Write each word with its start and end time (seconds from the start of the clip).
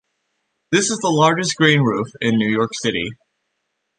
This 0.71 0.89
is 0.89 0.97
the 0.97 1.11
largest 1.11 1.55
green 1.57 1.81
roof 1.81 2.07
in 2.21 2.35
New 2.37 2.49
York 2.49 2.71
City. 2.73 3.11